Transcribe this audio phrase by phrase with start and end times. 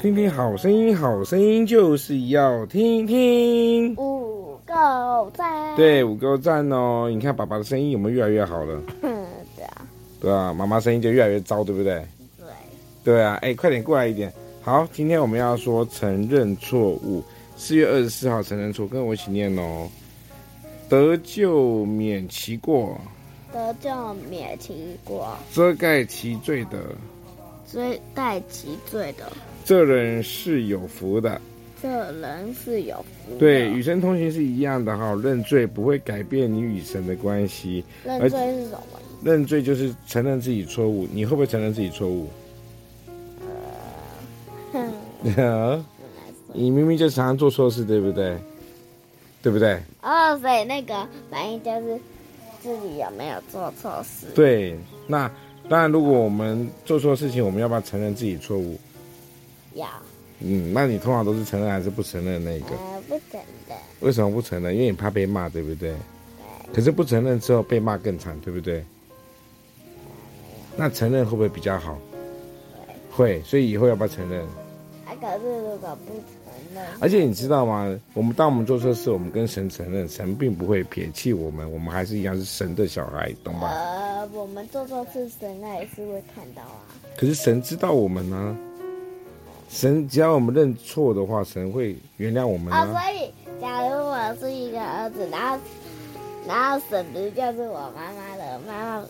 [0.00, 3.94] 听听好声音，好声音就是要听听。
[3.96, 5.76] 五够赞。
[5.76, 7.10] 对，五够赞哦！
[7.10, 8.82] 你看爸爸的声音有没有越来越好了？
[9.02, 9.86] 嗯，对啊。
[10.18, 12.02] 对啊，妈妈声音就越来越糟，对不对？
[12.38, 12.46] 对。
[13.04, 14.32] 对啊，哎，快点过来一点。
[14.62, 17.22] 好，今天我们要说承认错误。
[17.58, 19.86] 四月二十四号承认错，跟我一起念哦。
[20.88, 22.98] 得救免其过，
[23.52, 26.78] 得救免其过，遮盖其罪的。
[27.70, 27.78] 遮
[28.14, 29.30] 盖其罪的，
[29.64, 31.40] 这人是有福的。
[31.82, 31.88] 这
[32.20, 33.38] 人是有福的。
[33.38, 35.18] 对，与神同行是一样的哈。
[35.22, 37.84] 认罪不会改变你与神的关系。
[38.04, 39.00] 认罪是什么？
[39.22, 41.06] 认罪就是承认自己错误。
[41.12, 42.28] 你会不会承认自己错误？
[45.36, 45.84] 呃，
[46.52, 48.36] 你明明就常常做错事，对不对？
[49.42, 49.78] 对不对？
[50.02, 51.98] 哦，所以那个反应就是
[52.62, 54.26] 自己有没有做错事？
[54.34, 55.30] 对，那。
[55.68, 58.76] 当然，如果我们做错事情，我们要不要承认自己错误？
[59.74, 59.86] 要。
[60.40, 62.66] 嗯，那你通常都是承认还是不承认那个？
[62.70, 63.76] 呃，不承认。
[64.00, 64.74] 为什么不承认？
[64.74, 65.90] 因为你怕被骂，对不对？
[65.92, 66.74] 对。
[66.74, 68.84] 可是不承认之后被骂更惨，对不对？
[70.76, 71.98] 那承认会不会比较好？
[72.86, 72.94] 对。
[73.10, 74.40] 会，所以以后要不要承认？
[75.04, 76.86] 啊，可是如果不承认。
[77.00, 77.94] 而且你知道吗？
[78.14, 83.68] 我们当我们做错事，我们跟神承认，神并不会撇弃我们，我们还是一样是神的小孩，懂吧？
[83.68, 86.80] 呃我们做错事，神那也是会看到啊。
[87.16, 88.56] 可是神知道我们呢、啊，
[89.70, 92.84] 神只要我们认错的话，神会原谅我们啊。
[92.86, 95.58] 所以，假如我是一个儿子，然后，
[96.46, 99.06] 然后神不就是我妈妈的妈妈，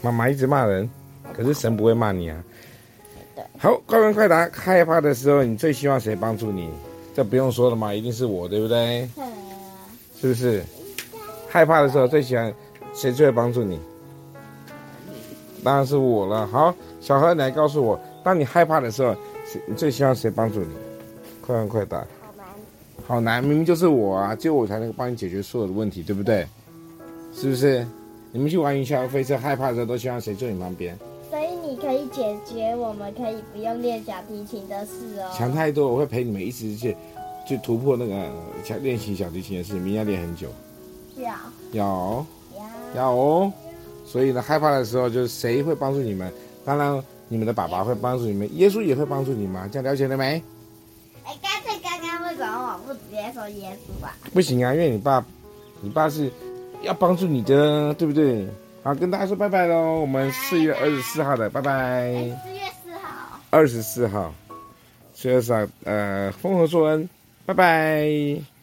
[0.00, 0.88] 妈妈一直骂人，
[1.34, 2.42] 可是神不会骂你啊。
[3.58, 6.70] 好，快问快答，害怕的时候，你最希望谁帮助你？
[7.12, 9.08] 这不用说了嘛，一定是我，对不对？
[10.20, 10.62] 是不是？
[11.48, 12.54] 害怕的时候，最喜欢。
[12.92, 13.78] 谁最会帮助你？
[15.62, 16.46] 当然是我了。
[16.46, 19.14] 好，小何，你来告诉我，当你害怕的时候，
[19.46, 20.68] 谁你最希望谁帮助你？
[21.40, 21.98] 快问快答。
[21.98, 22.46] 好难。
[23.06, 26.46] 好难，明明就是我啊，只有我才能够帮你解决所有的问题，对不对？
[27.34, 27.86] 是不是？
[28.32, 30.96] 你们去玩云霄飞车，害怕的时候都希望谁坐你旁边？
[31.30, 35.30] 所以你可以解决，我们可以不用练小提琴的事哦。
[35.36, 36.96] 想太多，我会陪你们一直去
[37.46, 38.26] 去突破那个
[38.64, 40.48] 想练习小提琴的事，明天要练很久。
[41.16, 41.34] 要。
[41.72, 42.26] 要。
[42.94, 43.52] 要哦，
[44.04, 46.32] 所以呢，害怕的时候就是谁会帮助你们？
[46.64, 47.02] 当然，
[47.32, 50.42] 你们的爸爸会帮助你们，耶稣也会帮助你们，这样了解了没？
[51.24, 54.12] 哎，干脆刚刚为什么我不直接说耶稣啊？
[54.34, 55.24] 不行啊，因为你爸，
[55.80, 56.28] 你爸是
[56.82, 58.48] 要帮助你的，对不对？
[58.82, 62.10] 好，跟大家说拜拜喽，我们四月二十四号的，拜拜。
[62.44, 63.38] 四月四号。
[63.50, 64.34] 二十四号，
[65.14, 67.08] 四月四号，呃，丰禾硕恩，
[67.46, 68.59] 拜拜。